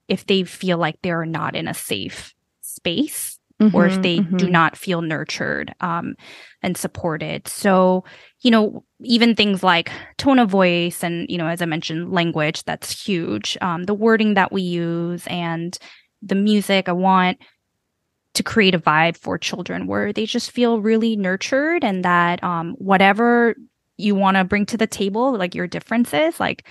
if 0.08 0.26
they 0.26 0.44
feel 0.44 0.78
like 0.78 0.98
they're 1.02 1.26
not 1.26 1.56
in 1.56 1.68
a 1.68 1.74
safe 1.74 2.34
space 2.62 3.33
mm-hmm, 3.62 3.76
or 3.76 3.86
if 3.86 3.94
mm-hmm, 3.94 4.02
they 4.02 4.18
mm-hmm. 4.20 4.38
do 4.38 4.50
not 4.50 4.78
feel 4.78 5.02
nurtured 5.02 5.74
um, 5.82 6.16
and 6.62 6.78
supported. 6.78 7.48
So, 7.48 8.04
you 8.42 8.52
know, 8.52 8.84
even 9.02 9.36
things 9.36 9.64
like 9.64 9.92
tone 10.18 10.40
of 10.40 10.50
voice 10.50 11.04
and, 11.04 11.30
you 11.30 11.38
know, 11.38 11.48
as 11.48 11.62
I 11.62 11.66
mentioned, 11.66 12.12
language, 12.12 12.64
that's 12.64 13.06
huge. 13.06 13.58
Um, 13.62 13.84
the 13.84 13.94
wording 13.94 14.34
that 14.36 14.52
we 14.52 14.62
use 14.62 15.26
and 15.28 15.78
the 16.22 16.36
music, 16.36 16.90
I 16.90 16.94
want 16.94 17.38
to 18.34 18.44
create 18.44 18.74
a 18.74 18.80
vibe 18.80 19.18
for 19.18 19.38
children 19.38 19.86
where 19.86 20.12
they 20.12 20.26
just 20.26 20.52
feel 20.52 20.82
really 20.82 21.16
nurtured 21.16 21.84
and 21.84 22.04
that 22.04 22.44
um, 22.44 22.74
whatever 22.80 23.56
you 23.98 24.16
want 24.16 24.38
to 24.38 24.44
bring 24.44 24.66
to 24.66 24.78
the 24.78 24.88
table, 24.88 25.38
like 25.38 25.54
your 25.54 25.68
differences, 25.68 26.40
like 26.40 26.68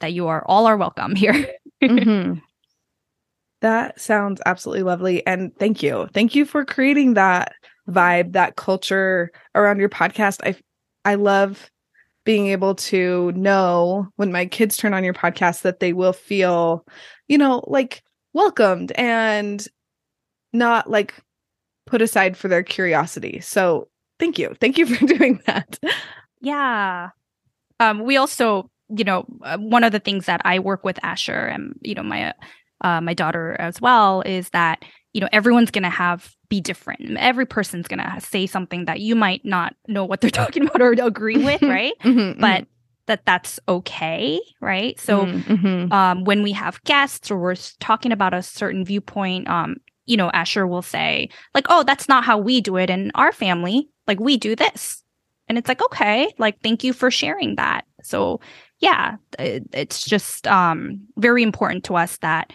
that 0.00 0.12
you 0.12 0.26
are 0.26 0.44
all 0.46 0.66
are 0.66 0.76
welcome 0.76 1.14
here. 1.14 1.32
mm-hmm. 1.82 2.40
That 3.60 4.00
sounds 4.00 4.40
absolutely 4.46 4.82
lovely. 4.82 5.26
And 5.26 5.56
thank 5.56 5.82
you. 5.82 6.08
Thank 6.12 6.34
you 6.34 6.44
for 6.44 6.64
creating 6.64 7.14
that 7.14 7.54
vibe, 7.88 8.32
that 8.32 8.56
culture 8.56 9.32
around 9.54 9.78
your 9.78 9.88
podcast. 9.88 10.40
I 10.44 10.56
I 11.04 11.14
love 11.14 11.70
being 12.24 12.48
able 12.48 12.74
to 12.74 13.32
know 13.32 14.08
when 14.16 14.32
my 14.32 14.44
kids 14.46 14.76
turn 14.76 14.92
on 14.92 15.04
your 15.04 15.14
podcast 15.14 15.62
that 15.62 15.78
they 15.80 15.92
will 15.92 16.12
feel, 16.12 16.84
you 17.28 17.38
know, 17.38 17.62
like 17.68 18.02
welcomed 18.32 18.92
and 18.92 19.66
not 20.52 20.90
like 20.90 21.14
put 21.86 22.02
aside 22.02 22.36
for 22.36 22.48
their 22.48 22.64
curiosity. 22.64 23.40
So 23.40 23.88
thank 24.18 24.38
you. 24.38 24.54
Thank 24.60 24.76
you 24.76 24.86
for 24.94 25.06
doing 25.06 25.40
that. 25.46 25.78
Yeah. 26.40 27.10
Um, 27.78 28.04
we 28.04 28.16
also, 28.16 28.70
you 28.88 29.04
know, 29.04 29.24
uh, 29.42 29.58
one 29.58 29.84
of 29.84 29.92
the 29.92 30.00
things 30.00 30.26
that 30.26 30.42
I 30.44 30.58
work 30.58 30.84
with 30.84 30.98
Asher 31.04 31.46
and, 31.46 31.78
you 31.82 31.94
know, 31.94 32.02
my, 32.02 32.34
uh, 32.82 33.00
my 33.00 33.14
daughter 33.14 33.56
as 33.58 33.80
well 33.80 34.22
is 34.22 34.50
that, 34.50 34.84
you 35.12 35.20
know, 35.20 35.28
everyone's 35.32 35.70
going 35.70 35.84
to 35.84 35.90
have 35.90 36.34
be 36.48 36.60
different. 36.60 37.16
Every 37.18 37.46
person's 37.46 37.88
going 37.88 37.98
to 38.00 38.20
say 38.20 38.46
something 38.46 38.84
that 38.84 39.00
you 39.00 39.16
might 39.16 39.44
not 39.44 39.74
know 39.88 40.04
what 40.04 40.20
they're 40.20 40.30
talking 40.42 40.66
about 40.66 40.80
or 40.80 40.92
agree 40.92 41.38
with, 41.38 41.62
right? 41.62 41.94
Mhm, 42.02 42.40
but 42.40 42.66
that 43.06 43.24
that's 43.24 43.58
okay, 43.68 44.40
right? 44.60 44.98
So 44.98 45.26
mhm, 45.26 45.44
mhm. 45.44 45.92
um, 45.92 46.24
when 46.24 46.42
we 46.42 46.52
have 46.52 46.82
guests 46.84 47.30
or 47.30 47.38
we're 47.38 47.56
talking 47.80 48.12
about 48.12 48.34
a 48.34 48.42
certain 48.42 48.84
viewpoint, 48.84 49.48
um, 49.48 49.76
you 50.06 50.16
know, 50.16 50.30
Asher 50.30 50.66
will 50.66 50.82
say 50.82 51.28
like, 51.54 51.66
"Oh, 51.68 51.82
that's 51.82 52.08
not 52.08 52.24
how 52.24 52.38
we 52.38 52.60
do 52.60 52.76
it 52.76 52.90
in 52.90 53.10
our 53.14 53.32
family. 53.32 53.88
Like 54.06 54.20
we 54.20 54.36
do 54.36 54.54
this," 54.54 55.02
and 55.48 55.56
it's 55.58 55.68
like, 55.68 55.82
"Okay, 55.82 56.32
like 56.38 56.60
thank 56.62 56.84
you 56.84 56.92
for 56.92 57.10
sharing 57.10 57.56
that." 57.56 57.84
So 58.02 58.40
yeah, 58.78 59.16
it, 59.38 59.64
it's 59.72 60.04
just 60.04 60.46
um, 60.46 61.00
very 61.16 61.42
important 61.42 61.84
to 61.84 61.96
us 61.96 62.18
that 62.18 62.52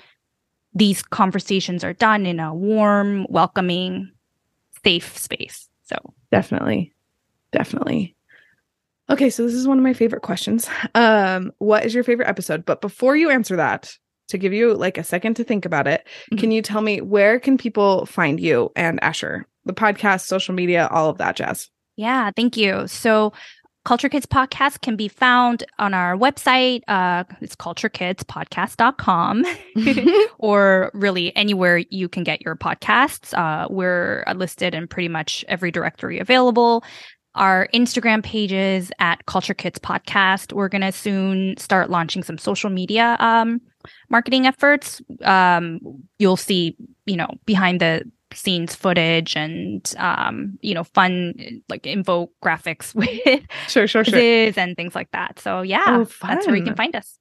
these 0.73 1.01
conversations 1.03 1.83
are 1.83 1.93
done 1.93 2.25
in 2.25 2.39
a 2.39 2.53
warm, 2.53 3.25
welcoming, 3.29 4.11
safe 4.83 5.17
space. 5.17 5.67
So 5.83 5.97
Definitely. 6.31 6.93
Definitely. 7.51 8.15
Okay, 9.09 9.29
so 9.29 9.43
this 9.43 9.53
is 9.53 9.67
one 9.67 9.77
of 9.77 9.83
my 9.83 9.93
favorite 9.93 10.21
questions. 10.21 10.69
Um, 10.95 11.51
what 11.57 11.85
is 11.85 11.93
your 11.93 12.03
favorite 12.05 12.29
episode? 12.29 12.63
But 12.65 12.79
before 12.79 13.17
you 13.17 13.29
answer 13.29 13.57
that, 13.57 13.97
to 14.29 14.37
give 14.37 14.53
you 14.53 14.73
like 14.73 14.97
a 14.97 15.03
second 15.03 15.33
to 15.35 15.43
think 15.43 15.65
about 15.65 15.87
it, 15.87 16.07
Mhm. 16.31 16.39
can 16.39 16.51
you 16.51 16.61
tell 16.61 16.79
me 16.81 17.01
where 17.01 17.37
can 17.37 17.57
people 17.57 18.05
find 18.05 18.39
you 18.39 18.71
and 18.77 19.03
Asher? 19.03 19.45
The 19.65 19.73
podcast, 19.73 20.21
social 20.25 20.55
media, 20.55 20.87
all 20.89 21.09
of 21.09 21.17
that 21.17 21.35
jazz. 21.35 21.69
Yeah, 21.97 22.31
thank 22.33 22.55
you. 22.55 22.87
So, 22.87 23.33
Culture 23.83 24.09
Kids 24.09 24.27
Podcast 24.27 24.81
can 24.81 24.95
be 24.95 25.07
found 25.07 25.63
on 25.79 25.95
our 25.95 26.15
website. 26.15 26.81
Uh, 26.87 27.23
it's 27.41 27.55
culturekidspodcast.com 27.55 29.45
or 30.37 30.91
really 30.93 31.35
anywhere 31.35 31.77
you 31.89 32.07
can 32.07 32.23
get 32.23 32.41
your 32.41 32.55
podcasts. 32.55 33.33
Uh, 33.35 33.67
we're 33.71 34.23
listed 34.35 34.75
in 34.75 34.87
pretty 34.87 35.07
much 35.07 35.43
every 35.47 35.71
directory 35.71 36.19
available. 36.19 36.83
Our 37.33 37.69
Instagram 37.73 38.23
pages 38.23 38.91
at 38.99 39.25
Culture 39.25 39.55
Kids 39.55 39.79
Podcast. 39.79 40.53
We're 40.53 40.69
going 40.69 40.81
to 40.81 40.91
soon 40.91 41.57
start 41.57 41.89
launching 41.89 42.21
some 42.21 42.37
social 42.37 42.69
media 42.69 43.17
um, 43.19 43.61
marketing 44.09 44.45
efforts. 44.45 45.01
Um, 45.23 45.79
you'll 46.19 46.37
see, 46.37 46.75
you 47.05 47.15
know, 47.15 47.29
behind 47.45 47.81
the 47.81 48.03
scenes 48.33 48.75
footage 48.75 49.35
and 49.35 49.93
um 49.97 50.57
you 50.61 50.73
know 50.73 50.83
fun 50.83 51.33
like 51.69 51.83
infographics 51.83 52.93
with 52.95 53.43
sure, 53.67 53.87
sure, 53.87 54.03
sure. 54.03 54.19
and 54.19 54.75
things 54.75 54.95
like 54.95 55.11
that 55.11 55.39
so 55.39 55.61
yeah 55.61 55.83
Oh, 55.87 56.07
that's 56.21 56.47
where 56.47 56.55
you 56.55 56.63
can 56.63 56.75
find 56.75 56.95
us 56.95 57.17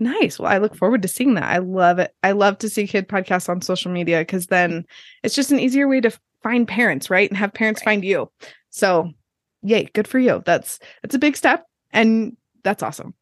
Nice. 0.00 0.40
Well, 0.40 0.50
I 0.50 0.58
look 0.58 0.74
forward 0.74 1.02
to 1.02 1.08
seeing 1.08 1.34
that. 1.34 1.44
I 1.44 1.58
love 1.58 2.00
it. 2.00 2.12
I 2.24 2.32
love 2.32 2.58
to 2.58 2.68
see 2.68 2.86
kid 2.86 3.08
podcasts 3.08 3.48
on 3.48 3.62
social 3.62 3.92
media 3.92 4.18
because 4.22 4.48
then 4.48 4.84
it's 5.22 5.36
just 5.36 5.52
an 5.52 5.60
easier 5.60 5.86
way 5.86 6.00
to 6.00 6.10
find 6.42 6.66
parents, 6.66 7.10
right? 7.10 7.30
And 7.30 7.38
have 7.38 7.54
parents 7.54 7.80
Right. 7.80 7.92
find 7.92 8.04
you. 8.04 8.28
So, 8.70 9.12
yay, 9.62 9.84
good 9.94 10.08
for 10.08 10.18
you. 10.18 10.42
That's 10.44 10.80
that's 11.02 11.14
a 11.14 11.18
big 11.18 11.36
step 11.36 11.64
and 11.92 12.36
that's 12.64 12.82
awesome. 12.82 13.14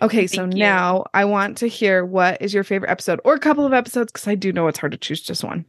Okay, 0.00 0.26
so 0.26 0.44
you. 0.44 0.56
now 0.56 1.04
I 1.12 1.26
want 1.26 1.58
to 1.58 1.66
hear 1.66 2.04
what 2.04 2.40
is 2.40 2.54
your 2.54 2.64
favorite 2.64 2.90
episode 2.90 3.20
or 3.22 3.34
a 3.34 3.38
couple 3.38 3.66
of 3.66 3.74
episodes 3.74 4.10
because 4.10 4.26
I 4.26 4.36
do 4.36 4.52
know 4.54 4.68
it's 4.68 4.78
hard 4.78 4.92
to 4.92 4.98
choose 4.98 5.20
just 5.20 5.44
one. 5.44 5.66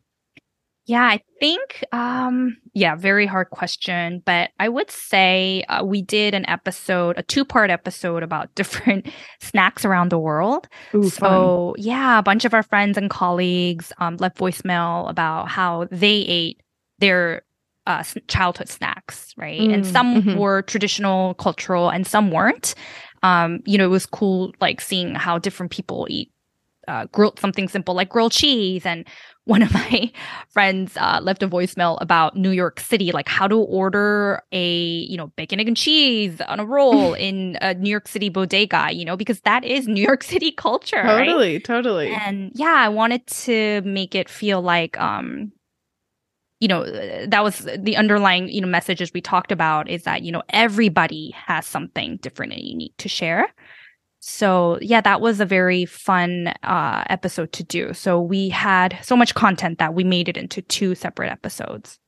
Yeah 0.86 1.04
i 1.04 1.20
think 1.40 1.84
um 1.92 2.56
yeah 2.74 2.96
very 2.96 3.26
hard 3.26 3.50
question 3.50 4.22
but 4.26 4.52
i 4.60 4.70
would 4.70 4.90
say 4.92 5.64
uh, 5.70 5.84
we 5.84 6.02
did 6.02 6.34
an 6.34 6.48
episode 6.48 7.18
a 7.18 7.24
two 7.24 7.44
part 7.46 7.70
episode 7.70 8.24
about 8.24 8.54
different 8.56 9.08
snacks 9.42 9.86
around 9.86 10.10
the 10.12 10.20
world 10.20 10.68
Ooh, 10.96 11.10
fun. 11.10 11.12
so 11.12 11.76
yeah 11.78 12.20
a 12.20 12.24
bunch 12.24 12.46
of 12.46 12.54
our 12.54 12.64
friends 12.64 12.98
and 12.98 13.10
colleagues 13.10 13.92
um, 13.98 14.18
left 14.18 14.38
voicemail 14.38 15.10
about 15.10 15.50
how 15.50 15.88
they 15.92 16.18
ate 16.28 16.62
their 17.00 17.42
uh, 17.88 18.04
childhood 18.28 18.70
snacks 18.70 19.34
right 19.38 19.70
and 19.70 19.84
Mm, 19.84 19.92
some 19.92 20.22
mhm. 20.24 20.38
were 20.38 20.62
traditional 20.64 21.34
cultural 21.36 21.90
and 21.90 22.08
some 22.08 22.32
weren't 22.32 22.74
um, 23.24 23.60
you 23.66 23.78
know 23.78 23.86
it 23.86 23.90
was 23.90 24.06
cool 24.06 24.54
like 24.60 24.82
seeing 24.82 25.14
how 25.16 25.38
different 25.38 25.72
people 25.72 26.08
eat 26.10 26.32
uh, 26.88 27.06
grilled 27.12 27.40
something 27.40 27.68
simple 27.68 27.96
like 27.96 28.10
grilled 28.10 28.32
cheese 28.32 28.86
and 28.86 29.06
one 29.46 29.62
of 29.62 29.74
my 29.74 30.12
friends 30.50 30.98
uh, 30.98 31.20
left 31.22 31.42
a 31.42 31.48
voicemail 31.48 31.98
about 32.02 32.36
New 32.36 32.52
York 32.52 32.80
City, 32.80 33.12
like 33.12 33.30
how 33.30 33.48
to 33.48 33.58
order 33.58 34.42
a 34.52 34.78
you 34.78 35.18
know 35.18 35.28
bacon 35.36 35.60
egg 35.60 35.68
and 35.68 35.78
cheese 35.78 36.42
on 36.42 36.60
a 36.60 36.66
roll 36.66 37.14
in 37.28 37.58
a 37.62 37.74
New 37.74 37.90
York 37.90 38.08
City 38.08 38.30
bodega, 38.30 38.90
you 38.92 39.06
know, 39.06 39.16
because 39.16 39.40
that 39.42 39.64
is 39.64 39.88
New 39.88 40.04
York 40.04 40.24
City 40.34 40.52
culture, 40.52 40.98
right? 40.98 41.26
totally, 41.26 41.60
totally. 41.60 42.14
And 42.14 42.52
yeah, 42.56 42.76
I 42.76 42.90
wanted 42.90 43.26
to 43.28 43.82
make 43.86 44.16
it 44.16 44.30
feel 44.30 44.62
like 44.62 45.00
um 45.00 45.52
you 46.60 46.68
know 46.68 46.84
that 47.28 47.44
was 47.44 47.68
the 47.78 47.98
underlying 47.98 48.50
you 48.50 48.62
know 48.62 48.68
messages 48.68 49.12
we 49.14 49.22
talked 49.22 49.52
about 49.52 49.90
is 49.90 50.04
that 50.04 50.24
you 50.24 50.32
know 50.32 50.42
everybody 50.50 51.32
has 51.32 51.66
something 51.66 52.18
different 52.18 52.54
and 52.54 52.64
unique 52.64 52.94
to 52.98 53.10
share. 53.10 53.54
So 54.28 54.80
yeah, 54.82 55.02
that 55.02 55.22
was 55.22 55.40
a 55.40 55.46
very 55.46 55.86
fun 55.86 56.48
uh 56.64 57.04
episode 57.12 57.52
to 57.54 57.64
do. 57.64 57.94
So 57.94 58.20
we 58.20 58.50
had 58.50 58.98
so 59.04 59.16
much 59.16 59.36
content 59.36 59.78
that 59.78 59.94
we 59.94 60.04
made 60.04 60.28
it 60.28 60.36
into 60.36 60.64
two 60.64 60.96
separate 60.96 61.30
episodes. 61.32 62.00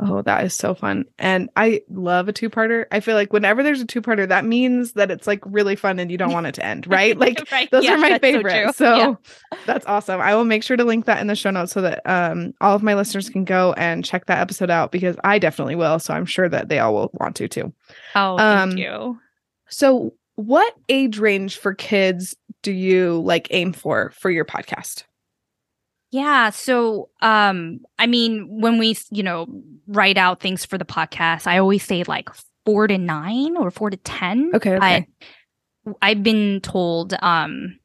Oh, 0.00 0.20
that 0.22 0.42
is 0.42 0.52
so 0.52 0.74
fun. 0.74 1.04
And 1.16 1.48
I 1.54 1.82
love 1.88 2.26
a 2.28 2.32
two 2.32 2.50
parter. 2.50 2.86
I 2.90 2.98
feel 2.98 3.14
like 3.14 3.32
whenever 3.32 3.62
there's 3.62 3.80
a 3.80 3.86
two 3.86 4.02
parter, 4.02 4.26
that 4.28 4.44
means 4.44 4.94
that 4.94 5.12
it's 5.12 5.28
like 5.28 5.38
really 5.46 5.76
fun 5.76 6.00
and 6.00 6.10
you 6.10 6.18
don't 6.18 6.32
want 6.38 6.48
it 6.48 6.56
to 6.56 6.66
end, 6.66 6.88
right? 6.88 7.16
Like 7.16 7.48
Right, 7.52 7.70
those 7.70 7.84
yeah, 7.84 7.94
are 7.94 7.98
my 7.98 8.14
so 8.14 8.18
favorite. 8.18 8.64
true. 8.64 8.72
So, 8.72 8.96
Yeah. 8.96 9.14
that's 9.66 9.86
awesome. 9.86 10.20
I 10.20 10.34
will 10.34 10.44
make 10.44 10.64
sure 10.64 10.76
to 10.76 10.82
link 10.82 11.04
that 11.04 11.20
in 11.20 11.28
the 11.28 11.36
show 11.36 11.52
notes 11.52 11.70
so 11.70 11.82
that 11.82 12.02
um 12.04 12.52
all 12.60 12.74
of 12.74 12.82
my 12.82 12.94
listeners 12.94 13.28
can 13.28 13.44
go 13.44 13.72
and 13.74 14.04
check 14.04 14.26
that 14.26 14.38
episode 14.40 14.70
out 14.70 14.90
because 14.90 15.14
I 15.22 15.38
definitely 15.38 15.76
will. 15.76 16.00
So 16.00 16.12
I'm 16.14 16.26
sure 16.26 16.48
that 16.48 16.68
they 16.68 16.80
all 16.80 16.92
will 16.94 17.10
want 17.14 17.36
to 17.36 17.46
too. 17.46 17.72
Oh, 18.16 18.38
thank 18.38 18.72
Um, 18.72 18.76
you. 18.76 19.20
So 19.68 20.14
what 20.36 20.74
age 20.88 21.18
range 21.18 21.58
for 21.58 21.74
kids 21.74 22.36
do 22.62 22.72
you 22.72 23.20
like 23.20 23.48
aim 23.50 23.72
for 23.72 24.10
for 24.10 24.30
your 24.30 24.44
podcast? 24.44 25.04
Yeah. 26.10 26.50
So, 26.50 27.08
um, 27.22 27.80
I 27.98 28.06
mean, 28.06 28.46
when 28.60 28.78
we, 28.78 28.96
you 29.10 29.22
know, 29.24 29.46
write 29.88 30.16
out 30.16 30.40
things 30.40 30.64
for 30.64 30.78
the 30.78 30.84
podcast, 30.84 31.46
I 31.48 31.58
always 31.58 31.82
say 31.82 32.04
like 32.04 32.28
four 32.64 32.86
to 32.86 32.96
nine 32.96 33.56
or 33.56 33.70
four 33.70 33.90
to 33.90 33.96
10. 33.96 34.52
Okay, 34.54 34.76
okay. 34.76 35.06
I, 35.86 35.92
I've 36.00 36.22
been 36.22 36.60
told, 36.60 37.14
um, 37.20 37.78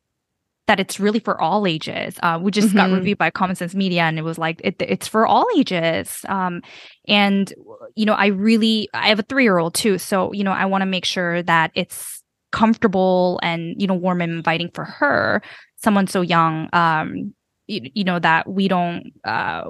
that 0.68 0.80
it's 0.80 1.00
really 1.00 1.18
for 1.20 1.42
all 1.42 1.66
ages. 1.66 2.20
Uh, 2.22 2.38
we 2.40 2.52
just 2.52 2.76
got 2.76 2.90
Mhm. 2.92 2.98
reviewed 2.98 3.18
by 3.18 3.32
Common 3.32 3.56
Sense 3.56 3.74
Media, 3.74 4.04
and 4.04 4.20
it 4.20 4.22
was 4.22 4.38
like 4.38 4.62
it, 4.64 4.76
it's 4.80 5.08
for 5.08 5.26
all 5.26 5.48
ages. 5.58 6.24
Um, 6.30 6.62
and 7.08 7.52
you 7.96 8.06
know, 8.06 8.14
I 8.14 8.28
really 8.28 8.88
I 8.94 9.08
have 9.10 9.18
a 9.18 9.24
three 9.24 9.42
year 9.42 9.58
old 9.58 9.74
too, 9.74 9.98
so 9.98 10.32
you 10.32 10.44
know, 10.44 10.52
I 10.52 10.66
want 10.66 10.84
to 10.84 10.86
make 10.86 11.06
sure 11.06 11.42
that 11.42 11.72
it's 11.74 12.19
comfortable 12.52 13.40
and 13.44 13.80
you 13.82 13.88
know 13.88 13.94
warm 13.96 14.22
and 14.22 14.32
inviting 14.32 14.70
for 14.74 14.86
her, 14.86 15.42
someone 15.78 16.08
so 16.08 16.22
young. 16.22 16.70
Um, 16.74 17.34
you, 17.68 17.90
you 17.94 18.04
know 18.04 18.20
that 18.20 18.50
we 18.50 18.68
don't 18.68 19.12
uh 19.24 19.66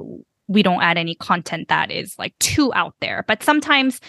we 0.48 0.64
don't 0.64 0.82
add 0.82 0.98
any 0.98 1.16
content 1.16 1.68
that 1.68 1.92
is 1.92 2.16
like 2.18 2.38
too 2.40 2.74
out 2.74 2.96
there, 3.02 3.24
but 3.28 3.44
sometimes 3.44 4.00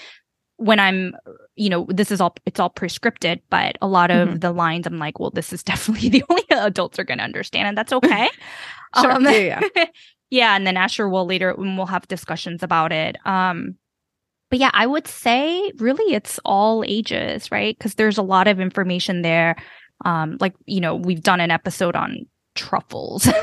when 0.57 0.79
I'm, 0.79 1.15
you 1.57 1.71
know, 1.71 1.87
this 1.89 2.11
is 2.11 2.21
all 2.21 2.35
it's 2.47 2.61
all 2.61 2.71
prescripted, 2.71 3.41
but 3.51 3.77
a 3.81 3.87
lot 3.89 4.11
of 4.11 4.29
Mhm. 4.29 4.41
the 4.43 4.53
lines 4.53 4.87
I'm 4.87 4.99
like, 4.99 5.19
well, 5.19 5.31
this 5.31 5.53
is 5.55 5.63
definitely 5.71 6.09
the 6.11 6.25
only 6.29 6.45
adults 6.51 6.99
are 6.99 7.05
going 7.05 7.19
to 7.19 7.25
understand, 7.25 7.69
and 7.69 7.79
that's 7.79 7.93
okay. 7.93 8.29
Sure. 9.01 9.13
Um, 9.13 9.25
Yeah, 9.25 9.61
yeah. 9.77 9.85
yeah, 10.31 10.57
and 10.57 10.67
then 10.67 10.77
Asher 10.77 11.09
will 11.09 11.27
later 11.27 11.55
when 11.55 11.77
we'll 11.77 11.87
have 11.87 12.09
discussions 12.09 12.63
about 12.63 12.93
it. 12.93 13.17
Um, 13.25 13.77
but 14.51 14.59
yeah, 14.59 14.71
I 14.75 14.87
would 14.87 15.07
say 15.07 15.73
really 15.79 16.15
it's 16.15 16.39
all 16.45 16.85
ages, 16.87 17.51
right? 17.51 17.77
Because 17.79 17.95
there's 17.95 18.19
a 18.19 18.23
lot 18.23 18.49
of 18.49 18.61
information 18.61 19.23
there. 19.23 19.57
Um, 20.05 20.37
like 20.41 20.55
you 20.67 20.81
know, 20.81 20.97
we've 20.97 21.23
done 21.23 21.41
an 21.41 21.51
episode 21.51 21.97
on 21.97 22.27
truffles. 22.55 23.29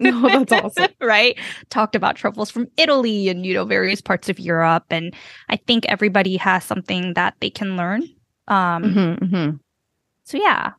No, 0.00 0.28
that's 0.28 0.52
awesome. 0.52 0.92
right? 1.00 1.36
Talked 1.70 1.96
about 1.96 2.14
truffles 2.14 2.52
from 2.52 2.68
Italy 2.76 3.28
and 3.28 3.44
you 3.44 3.52
know 3.52 3.64
various 3.64 4.00
parts 4.00 4.28
of 4.28 4.38
Europe, 4.38 4.84
and 4.90 5.12
I 5.48 5.56
think 5.56 5.86
everybody 5.86 6.36
has 6.36 6.62
something 6.62 7.14
that 7.14 7.34
they 7.40 7.50
can 7.50 7.76
learn. 7.76 8.04
Um, 8.46 8.84
Mhm, 8.84 9.18
mhm. 9.18 9.60
So 10.22 10.38
yeah, 10.38 10.74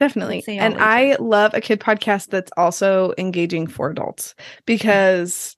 Definitely. 0.00 0.42
And 0.48 0.76
I 0.78 1.16
love 1.18 1.52
a 1.54 1.60
kid 1.60 1.80
podcast 1.80 2.28
that's 2.28 2.52
also 2.56 3.12
engaging 3.18 3.66
for 3.66 3.90
adults 3.90 4.34
because 4.64 5.57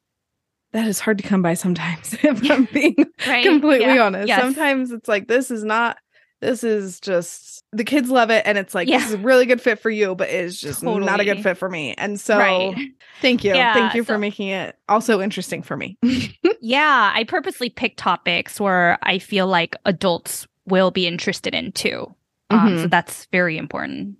that 0.72 0.86
is 0.86 1.00
hard 1.00 1.18
to 1.18 1.24
come 1.26 1.42
by 1.42 1.54
sometimes, 1.54 2.14
if 2.22 2.50
I'm 2.50 2.64
being 2.72 2.94
Right? 3.26 3.44
completely 3.44 3.86
Yeah. 3.94 4.04
honest. 4.06 4.28
Yes. 4.28 4.40
Sometimes 4.40 4.90
it's 4.92 5.08
like, 5.08 5.28
this 5.28 5.50
is 5.50 5.64
not, 5.64 5.98
this 6.40 6.64
is 6.64 7.00
just, 7.00 7.62
the 7.72 7.84
kids 7.84 8.08
love 8.10 8.30
it. 8.30 8.42
And 8.46 8.56
it's 8.58 8.74
like, 8.74 8.88
Yeah. 8.88 8.98
this 8.98 9.08
is 9.08 9.14
a 9.14 9.18
really 9.18 9.46
good 9.46 9.60
fit 9.60 9.78
for 9.80 9.90
you, 9.90 10.14
but 10.14 10.28
it's 10.30 10.60
just 10.60 10.82
not 10.82 11.20
a 11.20 11.24
good 11.24 11.42
fit 11.42 11.56
for 11.58 11.68
me. 11.68 11.94
And 11.98 12.18
so 12.20 12.38
right. 12.38 12.76
thank 13.20 13.44
you. 13.44 13.54
Yeah, 13.54 13.74
thank 13.74 13.94
you 13.94 14.04
for 14.04 14.16
making 14.18 14.48
it 14.48 14.76
also 14.88 15.20
interesting 15.20 15.62
for 15.62 15.76
me. 15.76 15.98
Yeah, 16.62 17.10
I 17.14 17.24
purposely 17.24 17.70
pick 17.70 17.96
topics 17.96 18.60
where 18.60 18.98
I 19.02 19.18
feel 19.18 19.46
like 19.46 19.76
adults 19.86 20.46
will 20.66 20.90
be 20.90 21.06
interested 21.06 21.54
in 21.54 21.72
too. 21.72 22.14
Um, 22.50 22.60
Mhm. 22.76 22.82
So 22.82 22.86
that's 22.88 23.26
very 23.32 23.56
important. 23.56 24.16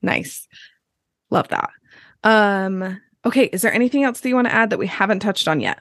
Nice. 0.00 0.46
Love 1.30 1.48
that. 1.48 1.70
Um, 2.22 3.00
okay. 3.24 3.44
Is 3.44 3.62
there 3.62 3.72
anything 3.72 4.04
else 4.04 4.20
that 4.20 4.28
you 4.28 4.34
want 4.34 4.48
to 4.48 4.54
add 4.54 4.70
that 4.70 4.78
we 4.78 4.86
haven't 4.86 5.20
touched 5.20 5.48
on 5.48 5.60
yet? 5.60 5.80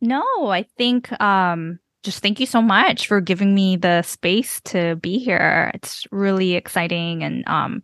No, 0.00 0.48
I 0.48 0.62
think 0.76 1.10
um 1.20 1.78
just 2.04 2.22
thank 2.22 2.38
you 2.38 2.46
so 2.46 2.62
much 2.62 3.08
for 3.08 3.20
giving 3.20 3.54
me 3.54 3.76
the 3.76 4.02
space 4.02 4.60
to 4.66 4.96
be 4.96 5.18
here. 5.18 5.70
It's 5.74 6.06
really 6.12 6.54
exciting 6.54 7.24
and 7.24 7.46
um 7.48 7.82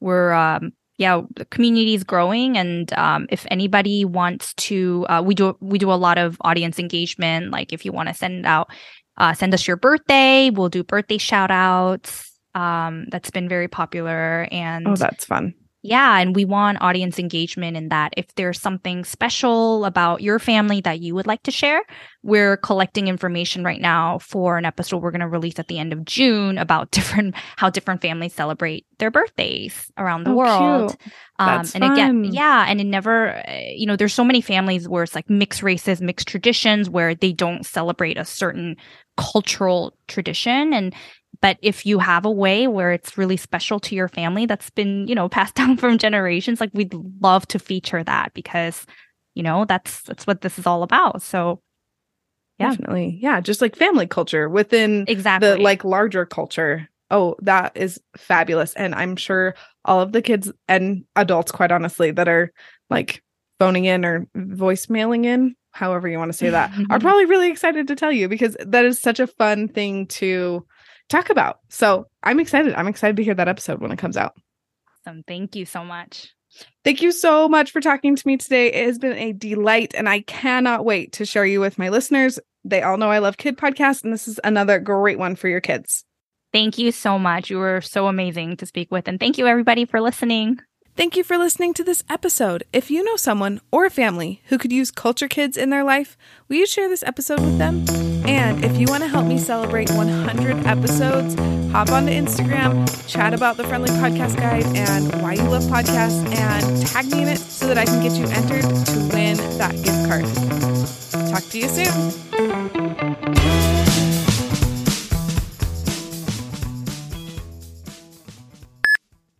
we're 0.00 0.32
um 0.32 0.72
yeah, 0.96 1.22
the 1.36 1.46
community 1.46 1.94
is 1.94 2.04
growing 2.04 2.56
and 2.56 2.92
um 2.94 3.26
if 3.30 3.46
anybody 3.50 4.04
wants 4.04 4.54
to 4.54 5.06
uh 5.08 5.22
we 5.24 5.34
do 5.34 5.56
we 5.60 5.78
do 5.78 5.92
a 5.92 5.94
lot 5.94 6.18
of 6.18 6.36
audience 6.42 6.78
engagement 6.78 7.50
like 7.50 7.72
if 7.72 7.84
you 7.84 7.92
want 7.92 8.08
to 8.08 8.14
send 8.14 8.46
out 8.46 8.70
uh 9.18 9.34
send 9.34 9.52
us 9.52 9.66
your 9.68 9.76
birthday, 9.76 10.50
we'll 10.50 10.68
do 10.70 10.82
birthday 10.82 11.18
shout 11.18 11.50
outs. 11.50 12.30
Um 12.54 13.06
that's 13.10 13.30
been 13.30 13.48
very 13.48 13.68
popular 13.68 14.48
and 14.50 14.86
Oh, 14.88 14.96
that's 14.96 15.26
fun. 15.26 15.54
Yeah, 15.82 16.18
and 16.18 16.36
we 16.36 16.44
want 16.44 16.82
audience 16.82 17.18
engagement 17.18 17.76
in 17.76 17.88
that. 17.88 18.12
If 18.16 18.34
there's 18.34 18.60
something 18.60 19.04
special 19.04 19.84
about 19.86 20.20
your 20.22 20.38
family 20.38 20.80
that 20.82 21.00
you 21.00 21.14
would 21.14 21.26
like 21.26 21.42
to 21.44 21.50
share, 21.50 21.82
we're 22.22 22.58
collecting 22.58 23.08
information 23.08 23.64
right 23.64 23.80
now 23.80 24.18
for 24.18 24.58
an 24.58 24.66
episode 24.66 25.02
we're 25.02 25.10
going 25.10 25.20
to 25.22 25.28
release 25.28 25.58
at 25.58 25.68
the 25.68 25.78
end 25.78 25.92
of 25.92 26.04
June 26.04 26.58
about 26.58 26.90
different 26.92 27.34
how 27.56 27.70
different 27.70 28.02
families 28.02 28.34
celebrate 28.34 28.86
their 28.98 29.10
birthdays 29.10 29.90
around 29.96 30.24
the 30.24 30.32
Oh, 30.32 30.36
world. 30.36 30.90
cute. 30.90 31.12
Um, 31.38 31.46
That's 31.46 31.74
and 31.74 31.82
again, 31.84 32.24
yeah, 32.24 32.66
and 32.68 32.80
it 32.80 32.84
never, 32.84 33.30
uh, 33.48 33.52
you 33.74 33.86
know, 33.86 33.96
there's 33.96 34.12
so 34.12 34.24
many 34.24 34.42
families 34.42 34.86
where 34.88 35.02
it's 35.02 35.14
like 35.14 35.30
mixed 35.30 35.62
races, 35.62 36.02
mixed 36.02 36.28
traditions, 36.28 36.90
where 36.90 37.14
they 37.14 37.32
don't 37.32 37.64
celebrate 37.64 38.18
a 38.18 38.24
certain 38.26 38.76
cultural 39.16 39.94
tradition. 40.08 40.72
And 40.74 40.94
but 41.42 41.58
if 41.62 41.86
you 41.86 41.98
have 41.98 42.24
a 42.24 42.30
way 42.30 42.66
where 42.66 42.92
it's 42.92 43.16
really 43.18 43.36
special 43.36 43.80
to 43.80 43.94
your 43.94 44.08
family 44.08 44.46
that's 44.46 44.70
been, 44.70 45.06
you 45.08 45.14
know, 45.14 45.28
passed 45.38 45.54
down 45.54 45.76
from 45.76 45.98
generations, 45.98 46.60
like 46.60 46.70
we'd 46.74 46.94
love 47.20 47.46
to 47.48 47.58
feature 47.58 48.04
that 48.04 48.32
because, 48.34 48.86
you 49.34 49.42
know, 49.42 49.64
that's 49.64 50.02
that's 50.02 50.26
what 50.26 50.42
this 50.42 50.58
is 50.58 50.66
all 50.66 50.82
about. 50.82 51.22
So 51.22 51.60
Yeah. 52.58 52.70
Definitely. 52.70 53.18
Yeah. 53.22 53.40
Just 53.40 53.60
like 53.60 53.76
family 53.76 54.06
culture 54.06 54.48
within 54.48 55.04
exactly, 55.08 55.48
the 55.48 55.56
like 55.58 55.84
larger 55.84 56.26
culture. 56.26 56.88
Oh, 57.10 57.36
that 57.42 57.76
is 57.76 58.00
fabulous. 58.16 58.74
And 58.74 58.94
I'm 58.94 59.16
sure 59.16 59.54
all 59.84 60.00
of 60.00 60.12
the 60.12 60.22
kids 60.22 60.52
and 60.68 61.04
adults, 61.16 61.50
quite 61.50 61.72
honestly, 61.72 62.10
that 62.12 62.28
are 62.28 62.52
like 62.90 63.22
phoning 63.58 63.86
in 63.86 64.04
or 64.04 64.26
voicemailing 64.36 65.24
in, 65.24 65.56
however 65.72 66.06
you 66.08 66.18
want 66.18 66.30
to 66.30 66.38
say 66.38 66.50
that, 66.50 66.70
are 66.90 66.98
probably 67.00 67.24
really 67.26 67.50
excited 67.50 67.88
to 67.88 67.96
tell 67.96 68.12
you 68.12 68.28
because 68.28 68.56
that 68.60 68.84
is 68.84 69.00
such 69.00 69.20
a 69.20 69.26
fun 69.26 69.68
thing 69.68 70.06
to 70.06 70.64
talk 71.10 71.28
about. 71.30 71.58
So 71.68 72.06
I'm 72.22 72.40
excited. 72.40 72.74
I'm 72.74 72.88
excited 72.88 73.16
to 73.16 73.24
hear 73.24 73.34
that 73.34 73.48
episode 73.48 73.80
when 73.80 73.92
it 73.92 73.98
comes 73.98 74.16
out. 74.16 74.34
awesome. 75.06 75.22
Thank 75.26 75.56
you 75.56 75.66
so 75.66 75.84
much. 75.84 76.34
Thank 76.84 77.02
you 77.02 77.12
so 77.12 77.48
much 77.48 77.70
for 77.70 77.80
talking 77.80 78.16
to 78.16 78.26
me 78.26 78.36
today. 78.36 78.72
It 78.72 78.86
has 78.86 78.98
been 78.98 79.16
a 79.16 79.32
delight, 79.32 79.94
and 79.96 80.08
I 80.08 80.20
cannot 80.22 80.84
wait 80.84 81.12
to 81.12 81.24
share 81.26 81.46
you 81.46 81.60
with 81.60 81.78
my 81.78 81.90
listeners. 81.90 82.40
They 82.64 82.82
all 82.82 82.96
know 82.96 83.10
I 83.10 83.18
love 83.18 83.36
kid 83.36 83.56
podcasts, 83.56 84.02
and 84.02 84.12
this 84.12 84.26
is 84.26 84.40
another 84.42 84.80
great 84.80 85.18
one 85.18 85.36
for 85.36 85.48
your 85.48 85.60
kids. 85.60 86.04
Thank 86.52 86.78
you 86.78 86.90
so 86.90 87.18
much. 87.18 87.50
You 87.50 87.58
were 87.58 87.80
so 87.80 88.08
amazing 88.08 88.56
to 88.56 88.66
speak 88.66 88.90
with, 88.90 89.06
and 89.06 89.20
thank 89.20 89.38
you 89.38 89.46
everybody 89.46 89.84
for 89.84 90.00
listening. 90.00 90.58
Thank 90.96 91.16
you 91.16 91.22
for 91.22 91.38
listening 91.38 91.72
to 91.74 91.84
this 91.84 92.02
episode. 92.10 92.64
If 92.72 92.90
you 92.90 93.04
know 93.04 93.16
someone 93.16 93.60
or 93.70 93.86
a 93.86 93.90
family 93.90 94.42
who 94.46 94.58
could 94.58 94.72
use 94.72 94.90
Culture 94.90 95.28
Kids 95.28 95.56
in 95.56 95.70
their 95.70 95.84
life, 95.84 96.18
will 96.48 96.56
you 96.56 96.66
share 96.66 96.88
this 96.88 97.04
episode 97.04 97.40
with 97.40 97.58
them? 97.58 97.86
And 98.40 98.64
if 98.64 98.78
you 98.78 98.86
want 98.88 99.02
to 99.02 99.08
help 99.08 99.26
me 99.26 99.38
celebrate 99.38 99.90
100 99.90 100.66
episodes, 100.66 101.34
hop 101.72 101.90
onto 101.90 102.10
Instagram, 102.10 102.72
chat 103.06 103.34
about 103.34 103.58
the 103.58 103.64
Friendly 103.64 103.90
Podcast 103.90 104.36
Guide 104.38 104.64
and 104.74 105.12
why 105.22 105.34
you 105.34 105.42
love 105.42 105.62
podcasts, 105.64 106.24
and 106.34 106.86
tag 106.86 107.06
me 107.12 107.22
in 107.22 107.28
it 107.28 107.38
so 107.38 107.66
that 107.68 107.76
I 107.76 107.84
can 107.84 108.02
get 108.02 108.12
you 108.18 108.24
entered 108.28 108.62
to 108.62 109.08
win 109.14 109.36
that 109.58 109.74
gift 109.84 110.08
card. 110.08 110.24
Talk 111.30 111.44
to 111.50 111.58
you 111.58 111.68
soon. 111.68 113.10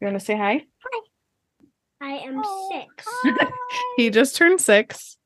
You 0.01 0.07
want 0.07 0.19
to 0.19 0.25
say 0.25 0.37
hi? 0.37 0.65
Hi. 0.83 1.01
I 2.03 2.13
am 2.27 2.41
Oh, 2.43 2.71
six. 2.73 3.07
He 3.97 4.09
just 4.11 4.35
turned 4.37 4.61
six. 4.61 5.19